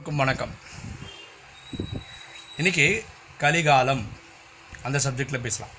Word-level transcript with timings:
அனைவருக்கும் 0.00 0.26
வணக்கம். 0.26 0.52
இன்னைக்கு 2.56 3.04
கலிகாலம். 3.40 4.02
அந்த 4.82 4.98
சப்ஜெக்டில் 5.04 5.44
பேசலாம். 5.46 5.72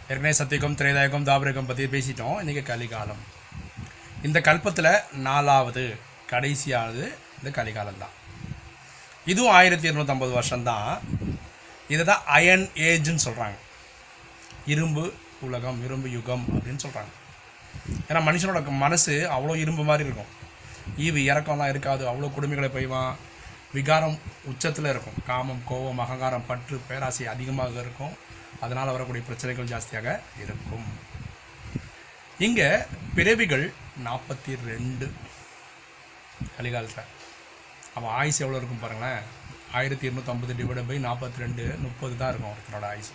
ஏற்கனவே 0.00 0.32
சத்தியகம் 0.32 0.76
திரேதாயகம் 0.80 1.26
தாபரகம் 1.28 1.68
பற்றி 1.70 1.84
பேசிட்டோம். 1.84 2.36
இன்றைக்கி 2.42 2.62
கலிகாலம். 2.72 3.22
இந்த 4.22 4.40
கல்பத்தில் 4.48 4.90
நாலாவது 5.28 5.84
கடைசியானது 6.30 7.06
இந்த 7.38 7.50
கலிகாலம் 7.58 8.02
தான். 8.04 8.14
இதுவும் 9.24 9.52
ஆயிரத்தி 9.52 9.90
இருநூற்றம்பது 9.90 10.32
வருஷம்தான். 10.38 11.00
இதை 11.88 12.04
தான் 12.04 12.24
அயன் 12.38 12.68
ஏஜ்னு 12.74 13.26
சொல்கிறாங்க 13.28 13.58
இரும்பு 14.66 15.14
உலகம் 15.40 15.84
இரும்பு 15.84 16.10
யுகம் 16.18 16.46
அப்படின்னு 16.52 16.84
சொல்கிறாங்க 16.88 17.14
ஏன்னா 18.08 18.22
மனுஷனோட 18.30 18.68
மனசு 18.86 19.14
அவ்வளோ 19.38 19.56
இரும்பு 19.64 19.84
மாதிரி 19.92 20.08
இருக்கும். 20.08 20.44
ஈவு 21.06 21.20
இறக்கம்லாம் 21.30 21.72
இருக்காது. 21.72 22.02
அவ்வளோ 22.10 22.30
கொடுமைகளை 22.36 22.70
பெய்வான். 22.76 23.16
விகாரம் 23.76 24.18
உச்சத்தில் 24.50 24.90
இருக்கும். 24.92 25.18
காமம் 25.30 25.62
கோபம் 25.70 26.02
அகங்காரம் 26.04 26.46
பற்று 26.50 26.76
பேராசை 26.88 27.26
அதிகமாக 27.34 27.80
இருக்கும். 27.84 28.14
அதனால் 28.64 28.94
வரக்கூடிய 28.94 29.22
பிரச்சனைகள் 29.28 29.70
ஜாஸ்தியாக 29.72 30.08
இருக்கும். 30.42 30.86
இங்கே 32.46 32.68
பிறவிகள் 33.16 33.66
நாற்பத்தி 34.06 34.52
ரெண்டு 34.70 35.06
கலிகாலத்தில். 36.56 37.10
அப்போ 37.94 38.08
ஆயுசு 38.20 38.40
எவ்வளோ 38.44 38.58
இருக்கும் 38.60 38.82
பாருங்களேன்? 38.84 39.22
ஆயிரத்தி 39.78 40.06
இருநூற்றம்பது 40.08 40.54
டிவைட் 40.58 40.88
பை 40.88 40.98
நாற்பத்தி 41.06 41.42
ரெண்டு 41.44 41.64
முப்பது 41.84 42.14
தான் 42.20 42.30
இருக்கும் 42.32 42.52
ஒருத்தனோட 42.52 42.86
ஆயுசு. 42.94 43.12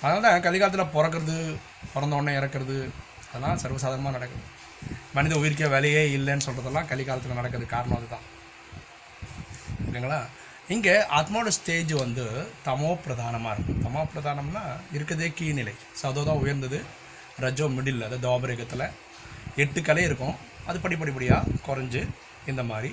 அதனால 0.00 0.22
தான் 0.24 0.44
கலிகாலத்தில் 0.46 0.92
பிறக்கிறது 0.96 1.36
பிறந்த 1.92 2.16
உடனே 2.18 2.34
இறக்குறது 2.40 2.76
அதெல்லாம் 3.28 3.60
சர்வசாதாரணமாக 3.62 4.16
நடக்குது. 4.18 4.44
மனித 5.16 5.34
உயிர்க்க 5.42 5.68
வேலையே 5.74 6.02
இல்லைன்னு 6.16 6.46
சொல்கிறதெல்லாம் 6.46 6.88
கலிகாலத்தில் 6.90 7.38
நடக்கிறது 7.40 7.66
காரணம் 7.74 7.98
அதுதான். 7.98 8.26
இல்லைங்களா 9.86 10.20
இங்கே 10.74 10.94
ஆத்மாவோட 11.18 11.50
ஸ்டேஜ் 11.56 11.92
வந்து 12.04 12.24
தமோ 12.68 12.90
பிரதானமாக 13.04 13.54
இருக்கும். 13.56 13.82
தமோ 13.86 14.02
பிரதானம்னா 14.12 14.62
இருக்கிறதே 14.96 15.28
கீழ்நிலை. 15.38 15.74
சதோ 16.02 16.22
தான் 16.28 16.42
உயர்ந்தது 16.44 16.78
ரஜோ 17.44 17.66
மிடில் 17.76 18.06
அது 18.08 18.16
தோபரேகத்தில். 18.26 18.86
எட்டு 19.64 19.80
கலை 19.88 20.04
இருக்கும். 20.08 20.36
அது 20.68 20.78
படி 20.84 20.96
படிப்படியாக 21.00 21.58
குறைஞ்சு 21.66 22.02
இந்த 22.52 22.62
மாதிரி 22.70 22.90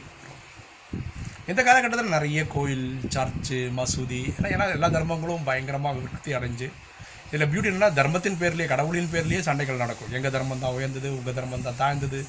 இந்த 1.52 1.62
காலகட்டத்தில் 1.68 2.16
நிறைய 2.16 2.42
கோயில் 2.54 2.86
சர்ச்சு 3.14 3.58
மசூதி 3.78 4.20
ஏன்னா 4.36 4.50
ஏன்னா 4.56 4.66
எல்லா 4.76 4.88
தர்மங்களும் 4.96 5.48
பயங்கரமாக 5.48 5.98
விருத்தி 5.98 6.32
அடைஞ்சு 6.38 6.68
இதில் 7.34 7.50
பியூட்டி 7.52 7.70
என்னன்னா 7.70 7.88
தர்மத்தின் 8.00 8.40
பேர்லேயே 8.42 8.66
கடவுளின் 8.72 9.12
பேர்லேயே 9.12 9.40
சண்டைகள் 9.46 9.80
நடக்கும். 9.84 10.12
எங்கள் 10.18 10.34
தர்மம் 10.34 10.60
தான் 10.64 10.76
உயர்ந்தது 10.78 11.08
உங்கள் 11.18 11.36
தர்மம் 11.38 11.64
தான் 11.68 11.78
தாழ்ந்தது 11.80 12.20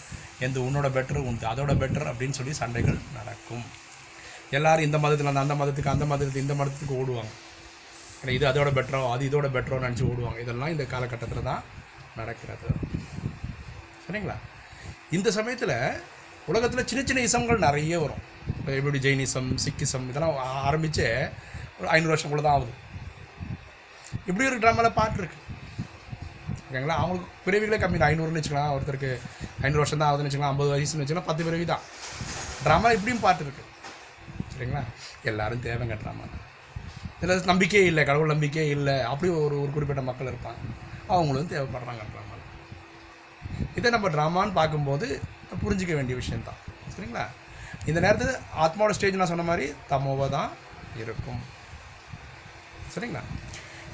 எந்த 0.47 0.59
உன்னோட 0.67 0.89
பெட்டர் 0.95 1.19
உன் 1.29 1.37
அதோட 1.51 1.73
பெட்டர் 1.83 2.07
அப்படின்னு 2.11 2.37
சொல்லி 2.39 2.53
சண்டைகள் 2.61 2.97
நடக்கும். 3.17 3.65
எல்லாரும் 4.59 4.87
இந்த 4.89 4.99
மதத்தில் 5.05 5.29
அந்த 5.31 5.43
அந்த 5.45 5.55
மதத்துக்கு 5.63 5.93
அந்த 5.93 6.07
மதத்துக்கு 6.13 6.45
இந்த 6.45 6.55
மதத்துக்கு 6.61 6.95
ஓடுவாங்க. 7.01 7.33
இது 8.37 8.45
அதோட 8.51 8.69
பெட்டரோ 8.79 9.01
அது 9.15 9.23
இதோட 9.29 9.49
பெட்டரோ 9.57 9.79
நினச்சி 9.85 10.05
ஓடுவாங்க. 10.11 10.39
இதெல்லாம் 10.45 10.73
இந்த 10.75 10.85
காலகட்டத்தில் 10.93 11.49
தான் 11.51 11.63
நடக்கிறது. 12.21 12.69
சரிங்களா? 14.05 14.37
இந்த 15.19 15.29
சமயத்தில் 15.39 15.77
உலகத்தில் 16.53 16.87
சின்ன 16.93 17.03
சின்ன 17.11 17.27
இசம்கள் 17.29 17.65
நிறைய 17.67 17.99
வரும். 18.05 18.23
இப்போ 18.59 18.71
எப்படி 18.79 18.99
ஜெயினிசம் 19.07 19.51
சிக்கிசம் 19.67 20.09
இதெல்லாம் 20.13 20.39
ஆரம்பித்து 20.71 21.07
ஒரு 21.79 21.89
ஐநூறு 21.97 22.15
வருஷம் 22.15 22.35
தான் 22.49 22.57
ஆகுது. 22.57 22.75
இப்படி 24.29 24.45
ஒரு 24.51 24.59
ட்ராமாவில் 24.63 24.97
பாட்டு 25.01 25.21
இருக்குது 25.23 25.43
ஓகேங்களா? 26.69 26.97
அவங்களுக்கு 27.01 27.29
பிறவிகளே 27.47 27.79
கம்மி 27.83 27.99
தான். 28.01 28.11
ஐநூறுன்னு 28.13 28.41
வச்சுக்கலாம். 28.41 28.73
ஒருத்தருக்கு 28.77 29.11
ஐநூறு 29.65 29.83
வருஷம் 29.83 30.01
தான் 30.01 30.09
ஆகுதுன்னு 30.09 30.29
வச்சுக்கலாம். 30.29 30.55
ஐம்பது 30.55 30.73
வயசுன்னு 30.75 31.03
வச்சுக்கலாம். 31.03 31.29
பத்து 31.31 31.47
பிறவி 31.49 31.67
தான். 31.73 31.85
ட்ராமா 32.65 32.89
இப்படியும் 32.97 33.23
பாட்டு 33.27 33.45
இருக்குது 33.47 33.71
சரிங்களா? 34.53 34.83
எல்லாரும் 35.31 35.63
தேவைங்க 35.67 35.97
ட்ராமா 36.03 36.27
இதில் 37.19 37.51
நம்பிக்கையே 37.53 37.85
இல்லை. 37.91 38.03
கடவுள் 38.09 38.33
நம்பிக்கையே 38.33 38.67
இல்லை. 38.77 38.97
அப்படி 39.13 39.29
ஒரு 39.45 39.57
ஒரு 39.63 39.71
குறிப்பிட்ட 39.77 40.03
மக்கள் 40.09 40.31
இருப்பாங்க. 40.33 40.61
அவங்களும் 41.15 41.51
தேவைப்படுறாங்க 41.55 42.05
ட்ராமா 42.13 42.33
இதை 43.79 43.89
நம்ம 43.95 44.09
ட்ராமான்னு 44.15 44.55
பார்க்கும்போது 44.59 45.07
புரிஞ்சிக்க 45.63 45.93
வேண்டிய 45.97 46.15
விஷயந்தான் 46.21 46.61
சரிங்களா? 46.93 47.25
இந்த 47.91 47.99
நேரத்தில் 48.05 48.41
ஆத்மாவோட 48.65 48.95
ஸ்டேஜ் 48.97 49.19
நான் 49.21 49.31
சொன்ன 49.33 49.47
மாதிரி 49.49 49.67
தமோவை 49.91 50.27
தான் 50.37 50.51
இருக்கும். 51.03 51.41
சரிங்களா? 52.95 53.23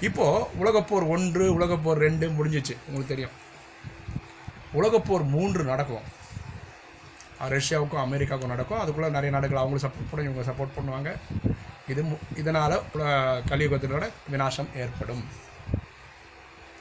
இப்போது 0.00 0.64
உலகப்போர் 0.64 1.08
ஒன்று 1.08 1.58
உலகப்போர் 1.58 1.92
ரெண்டு 1.92 2.28
முடிஞ்சிச்சு. 2.28 2.76
உங்களுக்கு 2.86 3.06
தெரியும். 3.06 3.30
உலகப்போர் 4.74 5.26
மூன்று 5.26 5.64
நடக்கும். 5.64 6.02
ரஷ்யாவுக்கும் 7.48 8.08
அமெரிக்காவுக்கும் 8.08 8.46
நடக்கும். 8.46 8.78
அதுக்குள்ளே 8.78 9.10
நிறைய 9.10 9.30
நாடுகள் 9.30 9.58
அவங்களும் 9.58 9.92
சப்போர்ட் 9.92 10.10
பண்ணி 10.10 10.30
இவங்க 10.30 10.52
சப்போர்ட் 10.52 10.78
பண்ணுவாங்க. 10.78 11.16
இது 11.90 12.02
மு- 12.02 12.38
இதனால் 12.38 12.82
கலியுகத்தினோட 13.48 14.10
விநாசம் 14.30 14.66
ஏற்படும். 14.76 15.24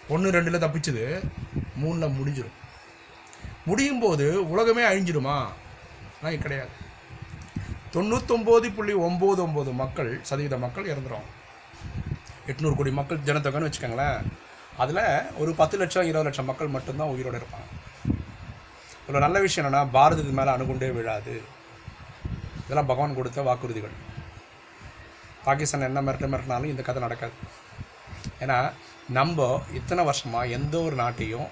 ஒன்று 0.09 0.31
ரெண்டில் 0.31 0.75
தப்பிச்சது. 0.75 1.29
மூணில் 1.83 2.13
முடிஞ்சிடும் 2.13 2.57
முடியும் 3.65 3.99
போது 3.99 4.49
உலகமே 4.49 4.81
அழிஞ்சிடுமா 4.81 5.45
நான் 6.21 6.41
கிடையாது. 6.41 6.69
தொண்ணூத்தொம்பது 7.93 8.73
புள்ளி 8.73 8.93
ஒம்பது 8.93 9.39
ஒம்பது 9.39 9.73
மக்கள் 9.73 10.19
சதவீத 10.21 10.57
மக்கள் 10.57 10.85
இறந்துடும் 10.85 11.37
எட்நூறு 12.51 12.75
கோடி 12.79 12.91
மக்கள் 12.99 13.25
ஜனத்தொகைன்னு 13.27 13.69
வச்சுக்கோங்களேன். 13.69 14.19
அதில் 14.83 15.03
ஒரு 15.41 15.51
பத்து 15.61 15.75
லட்சம் 15.81 16.07
இருபது 16.09 16.27
லட்சம் 16.27 16.49
மக்கள் 16.49 16.73
மட்டும்தான் 16.75 17.13
உயிரோடு 17.13 17.39
இருப்பாங்க. 17.41 17.69
ஒரு 19.09 19.19
நல்ல 19.25 19.37
விஷயம் 19.45 19.65
என்னென்னா 19.65 19.81
பாரதத்துக்கு 19.95 20.39
மேலே 20.39 20.51
அணுகுண்டே 20.55 20.89
விழாது. 20.97 21.35
இதெல்லாம் 22.63 22.89
பகவான் 22.91 23.17
கொடுத்த 23.19 23.41
வாக்குறுதிகள். 23.47 23.95
பாகிஸ்தான் 25.47 25.87
என்ன 25.87 26.01
மிரட்ட 26.07 26.27
மிரட்டினாலும் 26.31 26.71
இந்த 26.73 26.83
கதை 26.87 27.01
நடக்காது. 27.05 27.35
ஏன்னா 28.43 28.57
நம்ம 29.17 29.47
இத்தனை 29.79 30.03
வருஷமாக 30.09 30.53
எந்த 30.57 30.75
ஒரு 30.87 30.95
நாட்டையும் 31.03 31.47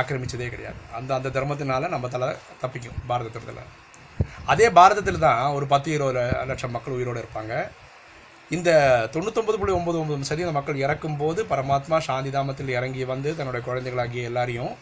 ஆக்கிரமிச்சதே 0.00 0.46
கிடையாது. 0.54 0.80
அந்த 0.98 1.10
அந்த 1.18 1.28
தர்மத்தினால 1.36 1.88
நம்ம 1.94 2.08
தலை 2.14 2.28
தப்பிக்கும் 2.62 3.00
பாரதத்தில் 3.10 3.60
அதே 4.52 4.66
பாரதத்தில் 4.78 5.24
தான் 5.26 5.42
ஒரு 5.56 5.66
பத்து 5.72 5.88
இருபது 5.96 6.22
லட்சம் 6.50 6.74
மக்கள் 6.76 6.96
உயிரோடு 6.96 7.22
இருப்பாங்க. 7.24 7.54
இந்த 8.54 8.70
தொண்ணூத்தொம்பது 9.12 9.58
புள்ளி 9.60 9.74
ஒம்பது 9.78 9.98
ஒம்பது 10.00 10.28
சதவீத 10.30 10.50
மக்கள் 10.56 10.82
இறக்கும்போது 10.84 11.40
பரமாத்மா 11.52 11.96
சாந்தி 12.06 12.30
தாமத்தில் 12.36 12.74
இறங்கி 12.78 13.02
வந்து 13.12 13.30
தன்னுடைய 13.38 13.62
குழந்தைகளாகிய 13.68 14.30
எல்லாரையும் 14.30 14.72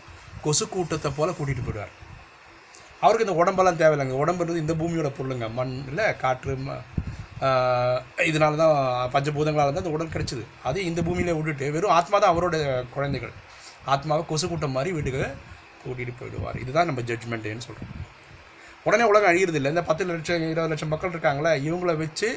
கொசு 0.44 0.65
கூட்டத்தை 0.75 1.10
போல் 1.19 1.37
கூட்டிகிட்டு 1.38 1.65
போயிடுவார். 1.66 1.93
அவருக்கு 3.05 3.27
இந்த 3.27 3.37
உடம்பெல்லாம் 3.43 3.78
தேவையில்லைங்க. 3.83 4.16
உடம்புன்றது 4.22 4.62
இந்த 4.65 4.75
பூமியோட 4.81 5.09
பொருளுங்க 5.19 5.47
மண் 5.59 5.72
இல்லை 5.91 6.06
காற்று 6.22 6.55
இதனால 8.31 8.59
தான் 8.62 8.75
பஞ்சபூதங்களால் 9.15 9.72
தான் 9.75 9.84
இந்த 9.84 9.94
உடல் 9.97 10.12
கிடைச்சிது. 10.15 10.44
அது 10.69 10.78
இந்த 10.91 11.00
பூமியில் 11.06 11.37
விட்டுட்டு 11.39 11.69
வெறும் 11.77 11.94
ஆத்மா 11.99 12.16
தான் 12.19 12.33
அவரோட 12.34 12.56
குழந்தைகள். 12.97 13.33
ஆத்மாவை 13.93 14.22
கொசு 14.31 14.47
கூட்டம் 14.50 14.77
மாதிரி 14.77 14.91
வீட்டுக்கு 14.97 15.25
கூட்டிகிட்டு 15.83 16.15
போயிடுவார். 16.21 16.59
இதுதான் 16.65 16.89
நம்ம 16.91 17.03
ஜட்ஜ்மெண்ட்டுன்னு 17.09 17.66
சொல்கிறோம் 17.69 17.93
உடனே 18.87 19.04
உலகம் 19.10 19.31
அழியிறது 19.31 19.59
இல்லை 19.59 19.71
இந்த 19.75 19.83
பத்து 19.89 20.04
லட்சம் 20.10 20.44
இருபது 20.53 20.71
லட்சம் 20.72 20.93
மக்கள் 20.93 21.12
இருக்காங்களே 21.15 21.50
இவங்கள 21.66 21.93
வச்சு 22.03 22.28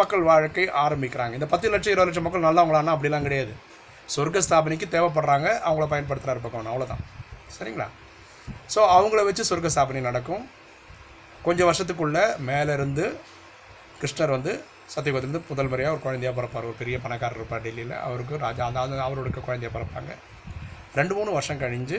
மக்கள் 0.00 0.22
வாழ்க்கை 0.30 0.64
ஆரம்பிக்கிறாங்க. 0.84 1.34
இந்த 1.38 1.48
பத்து 1.52 1.66
லட்சம் 1.72 1.92
இருபது 1.92 2.08
லட்சம் 2.08 2.26
மக்கள் 2.26 2.46
நல்லவங்களான்னா 2.48 2.94
அப்படிலாம் 2.96 3.26
கிடையாது. 3.26 3.52
சொர்க்க 4.14 4.46
ஸ்தாபனைக்கு 4.46 4.86
தேவைப்படுறாங்க 4.94 5.48
அவங்கள 5.68 5.86
பயன்படுத்துகிறாரு 5.92 6.42
பக்கம். 6.44 6.72
அவ்வளோதான் 6.72 7.02
சரிங்களா? 7.56 7.86
ஸோ 8.74 8.80
அவங்கள 8.96 9.20
வச்சு 9.28 9.44
சொர்க்க 9.50 9.74
ஸ்தாபனை 9.74 10.02
நடக்கும். 10.08 10.42
கொஞ்சம் 11.46 11.68
வருஷத்துக்குள்ளே 11.68 12.24
மேலே 12.50 12.72
இருந்து 12.78 13.04
கிருஷ்ணர் 14.00 14.34
வந்து 14.36 14.52
சத்தியகுதிலிருந்து 14.94 15.40
முதல் 15.50 15.70
முறையாக 15.72 15.94
ஒரு 15.94 16.02
குழந்தையாக 16.04 16.34
பிறப்பார். 16.38 16.66
ஒரு 16.70 16.76
பெரிய 16.80 16.96
பணக்காரர் 17.04 17.38
இருப்பார் 17.40 17.64
டெல்லியில். 17.66 17.94
அவருக்கு 18.06 18.34
ராஜா 18.46 18.66
அந்த 18.70 19.02
அவரோட 19.06 19.28
குழந்தையாக 19.48 19.74
பிறப்பாங்க. 19.76 20.12
ரெண்டு 20.98 21.14
மூணு 21.18 21.30
வருஷம் 21.36 21.60
கழிஞ்சு 21.62 21.98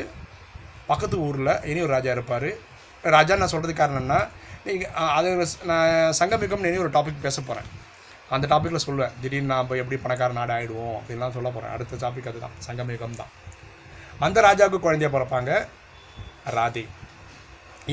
பக்கத்து 0.92 1.18
ஊரில் 1.28 1.54
இனி 1.72 1.80
ஒரு 1.86 1.94
ராஜா 1.98 2.12
இருப்பார். 2.18 2.50
ராஜா 3.18 3.34
நான் 3.40 3.54
சொல்கிறதுக்கு 3.54 3.84
காரணம்னா 3.84 4.20
நீங்கள் 4.66 4.92
அது 5.18 5.30
நான் 5.70 6.14
சங்கமிக்கம்னு 6.20 6.70
இனி 6.72 6.84
ஒரு 6.86 6.94
டாபிக் 6.98 7.26
பேச 7.28 7.38
போகிறேன் 7.42 7.70
அந்த 8.36 8.46
டாப்பிக்கில் 8.52 8.86
சொல்லுவேன். 8.86 9.14
திடீர்னு 9.22 9.52
நான் 9.54 9.68
போய் 9.70 9.82
எப்படி 9.82 10.00
பணக்கார 10.06 10.34
நாடு 10.40 10.54
ஆகிடுவோம் 10.54 10.96
அப்படின்லாம் 11.00 11.36
சொல்ல 11.38 11.50
போகிறேன் 11.56 11.74
அடுத்த 11.76 12.02
டாபிக் 12.04 12.30
அதுதான். 12.32 12.58
சங்கமிகம் 12.68 13.20
தான் 13.22 13.32
அந்த 14.26 14.38
ராஜாவுக்கு 14.48 14.86
குழந்தைய 14.86 15.10
பிறப்பாங்க 15.16 15.52
ராதே. 16.58 16.84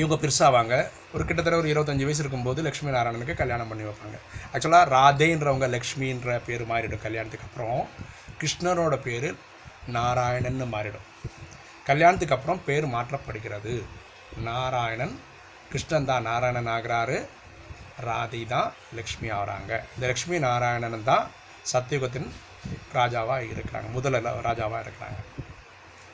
இவங்க 0.01 0.17
பெருசாவாங்க. 0.23 0.75
ஒரு 1.15 1.25
கிட்டத்தட்ட 1.29 1.59
ஒரு 1.61 1.69
இருபத்தஞ்சி 1.73 2.05
வயசு 2.09 2.23
இருக்கும்போது 2.25 2.63
லக்ஷ்மி 2.63 2.91
நாராயணனுக்கு 2.91 3.35
கல்யாணம் 3.41 3.71
பண்ணி 3.71 3.85
வைப்பாங்க. 3.89 4.17
ஆக்சுவலாக 4.53 4.91
ராதேன்றவங்க 4.97 5.67
லக்ஷ்மின்ற 5.77 6.41
பேர் 6.47 6.65
மாறிடும். 6.73 7.03
கல்யாணத்துக்கு 7.07 7.47
அப்புறம் 7.49 7.81
கிருஷ்ணனோட 8.41 8.97
பேர் 9.07 9.29
நாராயணன்னு 9.97 10.67
மாறிடும். 10.77 11.07
கல்யாணத்துக்கு 11.89 12.35
அப்புறம் 12.35 12.63
பேர் 12.69 12.87
மாற்றப்படுகிறது. 12.97 13.75
நாராயணன் 14.49 15.15
கிருஷ்ணன் 15.71 16.09
தான் 16.11 16.27
நாராயணன் 16.29 16.73
ஆகிறாரு. 16.77 17.19
ராதை 18.01 18.47
தான் 18.47 18.73
லக்ஷ்மி 18.95 19.31
ஆகிறாங்க 19.31 19.69
இந்த 19.69 20.07
லக்ஷ்மி 20.07 20.39
நாராயணன் 20.39 21.05
தான் 21.05 21.31
சத்தியுகத்தின் 21.73 22.29
ராஜாவாக 22.95 23.43
இருக்கிறாங்க. 23.43 23.85
முதல்ல 23.95 24.33
ராஜாவாக 24.45 24.85
இருக்கிறாங்க. 24.85 25.45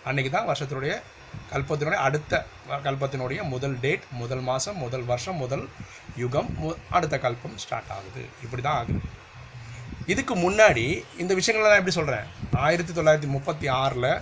அன்றைக்கி 0.04 0.30
தான் 0.30 0.48
வருஷத்தினுடைய 0.48 1.02
கல்பத்தினுடைய 1.52 1.92
அடுத்த 1.92 2.46
கல்பத்தினுடைய 2.68 3.42
முதல் 3.42 3.78
டேட் 3.80 4.02
முதல் 4.10 4.40
மாதம் 4.40 4.76
முதல் 4.76 5.02
வருஷம் 5.02 5.36
முதல் 5.36 5.68
யுகம் 6.16 6.54
மு- 6.62 6.76
அடுத்த 6.90 7.16
கல்பம் 7.16 7.56
ஸ்டார்ட் 7.56 7.90
ஆகுது. 7.90 8.24
இப்படி 8.42 8.62
தான் 8.62 8.76
ஆகுது. 8.76 8.98
இதுக்கு 10.06 10.36
முன்னாடி 10.36 11.04
இந்த 11.18 11.34
விஷயங்கள்லாம் 11.34 11.72
எப்படி 11.72 11.90
சொல்கிறேன் 11.90 12.24
ஆயிரத்தி 12.52 12.92
தொள்ளாயிரத்தி 12.92 13.26
முப்பத்தி 13.26 13.68
ஆறில் 13.68 14.20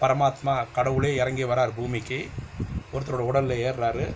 பரமாத்மா 0.00 0.66
கடவுளே 0.74 1.14
இறங்கி 1.14 1.44
வரார் 1.44 1.74
பூமிக்கு. 1.76 2.28
ஒருத்தரோட 2.92 3.24
உடலில் 3.30 3.72
ஏறுறாரு. 3.72 4.14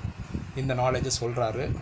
இந்த 0.57 0.75
நாலேஜை 0.75 1.11
சொல்கிறாரு 1.21 1.77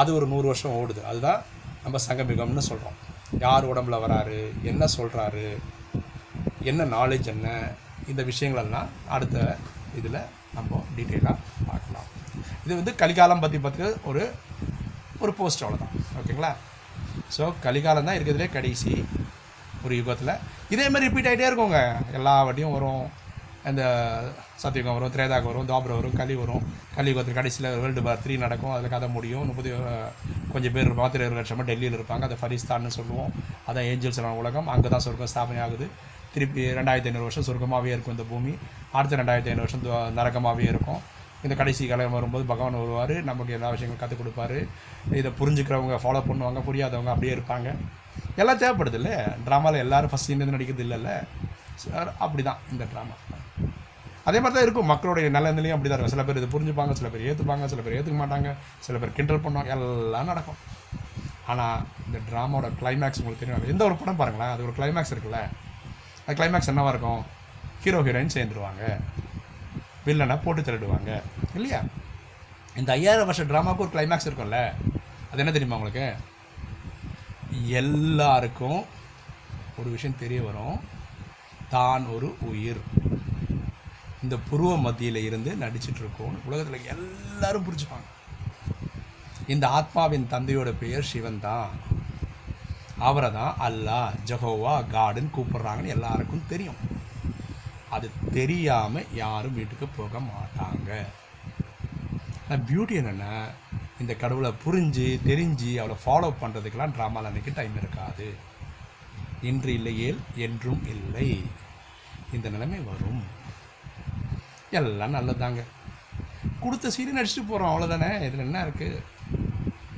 அது 0.00 0.10
ஒரு 0.18 0.26
நூறு 0.32 0.46
வருஷம் 0.50 0.76
ஓடுது. 0.80 1.00
அதுதான் 1.10 1.40
நம்ம 1.84 1.98
சங்கமிகம்னு 2.08 2.64
சொல்கிறோம் 2.70 2.98
யார் 3.44 3.68
உடம்புல 3.72 3.96
வராரு? 4.04 4.38
என்ன 4.70 4.86
சொல்கிறாரு 4.96 5.46
என்ன 6.70 6.84
நாலேஜ் 6.96 7.28
என்ன? 7.34 7.48
இந்த 8.10 8.22
விஷயங்களெல்லாம் 8.30 8.88
அடுத்த 9.16 9.56
இதில் 9.98 10.18
நம்ம 10.56 10.80
டீட்டெயிலாக 10.96 11.36
பார்க்கலாம். 11.68 12.08
இது 12.64 12.72
வந்து 12.80 12.92
கலிகாலம் 13.02 13.42
பற்றி 13.44 13.58
பார்த்து 13.58 13.86
ஒரு 14.10 14.22
ஒரு 15.22 15.32
போஸ்ட் 15.38 15.64
அவ்வளோதான் 15.64 15.96
ஓகேங்களா? 16.20 16.52
ஸோ 17.36 17.44
கலிகாலம் 17.66 18.08
தான் 18.08 18.16
இருக்கிறதுலே 18.18 18.48
கடைசி 18.56 18.92
ஒரு 19.84 19.94
யுகத்தில். 20.00 20.40
இதே 20.74 20.86
மாதிரி 20.92 21.06
ரிப்பீட் 21.08 21.28
ஆகிட்டே 21.30 21.48
இருக்கோங்க. 21.50 21.80
எல்லா 22.18 22.34
வாட்டியும் 22.46 22.76
வரும். 22.76 23.04
இந்த 23.70 23.82
uh, 23.82 24.22
சத்தியுகம் 24.62 24.96
வரும் 24.96 25.12
திரேதாகம் 25.14 25.48
வரும் 25.50 25.68
தாபரம் 25.68 25.98
வரும் 25.98 26.16
கலி 26.20 26.34
வரும். 26.40 26.62
கலியுகத்தில் 26.96 27.36
கடைசியில் 27.38 27.68
வேர்ல்டு 27.82 28.02
வார் 28.06 28.22
த்ரீ 28.24 28.34
நடக்கும். 28.44 28.72
அதில் 28.76 28.92
கதை 28.94 29.08
முடியும். 29.16 29.44
முப்பது 29.48 29.70
கொஞ்சம் 30.52 30.74
பேர் 30.76 30.88
இருப்பாங்க 30.88 31.18
இருபது 31.18 31.38
லட்சமாக 31.40 31.66
டெல்லியில் 31.70 31.96
இருப்பாங்க. 31.98 32.22
அதை 32.28 32.36
ஃபரிஸ்தான்னு 32.40 32.92
சொல்லுவோம். 32.96 33.30
அதான் 33.68 33.86
ஏஞ்சல்ஸ் 33.90 34.20
உலகம். 34.40 34.68
அங்கே 34.74 34.88
தான் 34.94 35.04
சொர்க்கம் 35.06 35.30
ஸ்தாபனை 35.34 35.60
ஆகுது 35.66 35.88
திருப்பி 36.34 36.62
ரெண்டாயிரத்தி 36.78 37.10
ஐநூறு 37.10 37.26
வருஷம் 37.28 37.46
சொர்க்கமாகவே 37.48 37.92
இருக்கும் 37.94 38.14
இந்த 38.16 38.26
பூமி. 38.32 38.52
அடுத்த 38.98 39.20
ரெண்டாயிரத்தி 39.20 39.52
ஐநூறு 39.52 39.66
வருஷம் 39.66 39.84
நரகமாகவே 40.18 40.66
இருக்கும். 40.72 41.00
இந்த 41.44 41.54
கடைசி 41.60 41.86
காலம் 41.86 42.16
வரும்போது 42.18 42.44
பகவான் 42.52 42.80
வருவார். 42.82 43.14
நமக்கு 43.30 43.54
எல்லா 43.58 43.70
விஷயங்களும் 43.74 44.02
கற்றுக் 44.02 44.22
கொடுப்பாரு. 44.22 44.58
இதை 45.20 45.32
புரிஞ்சுக்கிறவங்க 45.40 45.98
ஃபாலோ 46.04 46.22
பண்ணுவாங்க 46.30 46.62
புரியாதவங்க 46.70 47.12
அப்படியே 47.14 47.34
இருப்பாங்க. 47.36 47.70
எல்லாம் 48.42 48.60
தேவைப்படுது 48.64 49.00
இல்லை? 49.02 49.14
ட்ராமாவில் 49.46 49.84
எல்லாரும் 49.86 50.12
ஃபஸ்ட் 50.14 50.30
சீன்லேருந்து 50.30 50.58
நடிக்கிறது 50.58 50.86
இல்லைல்ல? 50.88 51.12
சார் 51.84 52.10
அப்படி 52.18 52.42
தான் 52.50 52.60
இந்த 52.72 52.84
ட்ராமா 52.92 53.16
அதே 54.28 54.38
மாதிரி 54.40 54.56
தான் 54.56 54.66
இருக்கும். 54.66 54.90
மக்களுடைய 54.92 55.28
நல்ல 55.36 55.48
நிலையும் 55.58 55.76
அப்படி 55.76 55.90
தான் 55.90 55.98
இருக்கும். 55.98 56.14
சில 56.14 56.24
பேர் 56.26 56.40
இதை 56.40 56.48
புரிஞ்சுப்பாங்க 56.54 56.92
சில 57.00 57.08
பேர் 57.12 57.26
ஏற்றுப்பாங்க 57.30 57.64
சில 57.72 57.80
பேர் 57.84 57.96
ஏற்றுக்க 57.98 58.18
மாட்டாங்க 58.22 58.50
சில 58.86 58.98
பேர் 58.98 59.16
கிண்டல் 59.18 59.44
பண்ணுவாங்க 59.44 59.72
எல்லாம் 59.76 60.30
நடக்கும். 60.32 60.60
ஆனால் 61.52 61.80
இந்த 62.06 62.18
ட்ராமாவோட 62.28 62.68
கிளைமேக்ஸ் 62.80 63.20
உங்களுக்கு 63.22 63.42
தெரியும்? 63.42 63.68
எந்த 63.74 63.84
ஒரு 63.88 63.96
படம் 64.00 64.20
பாருங்களேன். 64.20 64.52
அது 64.54 64.66
ஒரு 64.68 64.74
கிளைமேக்ஸ் 64.78 65.12
இருக்குல்ல. 65.14 65.40
அது 66.26 66.36
கிளைமேக்ஸ் 66.40 66.70
என்னவாக 66.72 66.92
இருக்கும்? 66.94 67.22
ஹீரோ 67.84 68.00
ஹீரோயின் 68.08 68.34
சேர்ந்துருவாங்க. 68.36 68.82
வில்லனை 70.06 70.36
போட்டு 70.44 70.62
தள்ளிடுவாங்க 70.62 71.10
இல்லையா? 71.54 71.80
இந்த 72.80 72.90
ஐயாயிரம் 72.98 73.28
வருஷம் 73.30 73.50
ட்ராமாவுக்கு 73.50 73.84
ஒரு 73.86 73.94
கிளைமேக்ஸ் 73.94 74.28
இருக்கும்ல. 74.28 74.60
அது 75.30 75.42
என்ன 75.42 75.52
தெரியுமா 75.56 75.76
உங்களுக்கு? 75.78 76.06
எல்லாருக்கும் 77.80 78.80
ஒரு 79.80 79.88
விஷயம் 79.90 80.20
தெரிய 80.22 80.42
வரும். 80.42 80.78
தான் 81.74 82.06
ஒரு 82.16 82.28
உயிர். 82.50 82.82
இந்த 84.24 84.36
புருவ 84.48 84.72
மத்தியில் 84.86 85.20
இருந்து 85.28 85.50
நடிச்சிட்டு 85.62 86.00
இருக்கோம் 86.02 86.34
உலகத்தில் 86.48 86.90
எல்லாரும் 86.94 87.64
புரிஞ்சுப்பாங்க. 87.66 88.08
இந்த 89.52 89.64
ஆத்மாவின் 89.78 90.30
தந்தையோட 90.34 90.70
பெயர் 90.82 91.08
சிவன் 91.12 91.40
தான். 91.46 91.72
அவரை 93.08 93.30
தான் 93.38 93.56
அல்லாஹ் 93.66 94.18
ஜஹோவா 94.30 94.74
காடுன்னு 94.94 95.34
கூப்பிட்றாங்கன்னு 95.36 95.94
எல்லாருக்கும் 95.96 96.48
தெரியும். 96.52 96.80
அது 97.96 98.06
தெரியாமல் 98.36 99.10
யாரும் 99.22 99.58
வீட்டுக்கு 99.58 99.86
போக 99.98 100.20
மாட்டாங்க. 100.28 100.90
பியூட்டி 102.68 102.94
என்னென்னா 103.00 103.34
இந்த 104.02 104.12
கடவுளை 104.22 104.50
புரிஞ்சு 104.62 105.08
தெரிஞ்சு 105.28 105.70
அவளை 105.82 105.96
ஃபாலோ 106.04 106.30
பண்ணுறதுக்கெல்லாம் 106.40 106.94
ட்ராமாவில் 106.96 107.28
அன்றைக்கி 107.30 107.52
டைம் 107.58 107.76
இருக்காது. 107.82 108.28
இன்று 109.50 109.70
இல்லையேல் 109.78 110.20
என்றும் 110.46 110.82
இல்லை. 110.94 111.28
இந்த 112.36 112.48
நிலைமை 112.54 112.80
வரும். 112.90 113.22
எல்லாம் 114.80 115.16
நல்லதாங்க 115.16 115.62
கொடுத்த 116.62 116.90
சீரி 116.94 117.12
நடிச்சுட்டு 117.16 117.50
போகிறோம் 117.50 117.70
அவ்வளோதானே 117.70 118.10
இதில் 118.26 118.44
என்ன 118.46 118.60
இருக்குது 118.66 118.98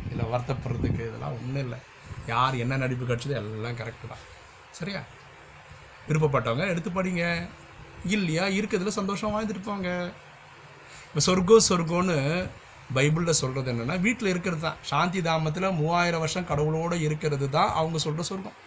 இதில் 0.06 0.30
வருத்தப்படுறதுக்கு 0.32 1.02
இதெல்லாம் 1.08 1.36
ஒன்றும் 1.38 1.62
இல்லை. 1.64 1.78
யார் 2.32 2.54
என்ன 2.64 2.76
நடிப்பு 2.82 3.04
கிடச்சதோ 3.04 3.36
எல்லாம் 3.40 3.78
கரெக்டு 3.80 4.10
தான். 4.12 4.22
சரியா? 4.78 5.00
விருப்பப்பட்டவங்க 6.08 6.66
எடுத்து 6.72 6.90
படிங்க. 6.90 7.24
இல்லையா? 8.16 8.44
இருக்கிறதுல 8.58 8.92
சந்தோஷம் 9.00 9.32
வாழ்ந்துட்டு 9.34 9.68
போங்க. 9.70 9.90
இப்போ 11.08 11.20
சொர்க்கோ 11.26 11.56
சொர்க்கோன்னு 11.70 12.16
பைபிளில் 12.96 13.38
சொல்கிறது 13.40 13.70
என்னென்னா 13.72 13.96
வீட்டில் 14.06 14.32
இருக்கிறது 14.32 14.62
தான். 14.66 14.80
சாந்தி 14.90 15.20
தாமத்தில் 15.28 15.76
மூவாயிரம் 15.80 16.22
வருஷம் 16.24 16.48
கடவுளோடு 16.50 16.96
இருக்கிறது 17.06 17.46
தான் 17.56 17.70
அவங்க 17.80 17.98
சொல்கிற 18.06 18.24
சொர்க்கம். 18.30 18.58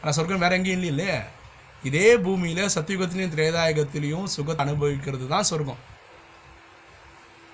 ஆனால் 0.00 0.16
சொர்க்கம் 0.18 0.44
வேறு 0.44 0.56
எங்கேயும் 0.58 0.78
இல்லை 0.80 0.90
இல்லையே. 0.94 1.18
இதே 1.82 2.18
பூமியில் 2.18 2.64
சத்தியுகத்திலையும் 2.64 3.34
திரேதாயகத்திலையும் 3.34 4.24
சுகத்தை 4.24 4.66
அனுபவிக்கிறது 4.66 5.28
தான் 5.28 5.42
சொர்க்கம். 5.42 5.78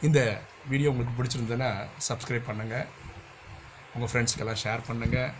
இந்த 0.01 0.41
வீடியோ 0.69 0.91
உங்களுக்கு 0.91 1.23
பிடிச்சிருந்ததுன்னா 1.23 1.87
சப்ஸ்கிரைப் 2.09 2.41
பண்ணுங்கள் 2.47 2.85
உங்கள் 3.93 4.09
ஃப்ரெண்ட்ஸ்க்கெல்லாம் 4.11 4.61
ஷேர் 4.63 4.87
பண்ணுங்கள் 4.87 5.31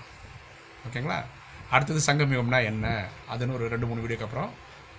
ஓகேங்களா 0.88 1.20
அடுத்தது 1.76 2.00
சங்கமிகம்னா 2.08 2.60
என்ன? 2.72 2.88
அதுன்னு 3.34 3.56
ஒரு 3.58 3.68
ரெண்டு 3.74 3.88
மூணு 3.90 4.04
வீடியோக்கு 4.04 4.28
அப்புறம் 4.28 4.52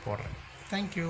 போடுறேன். 0.07 0.35
தேங்க்யூ 0.71 1.09